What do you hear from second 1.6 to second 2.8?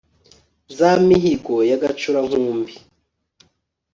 ya gacura-nkumbi